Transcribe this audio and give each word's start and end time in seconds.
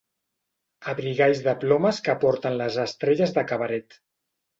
Abrigalls 0.93 1.41
de 1.47 1.53
plomes 1.63 1.99
que 2.07 2.15
porten 2.23 2.57
les 2.63 2.79
estrelles 2.85 3.35
de 3.37 3.45
cabaret. 3.53 3.99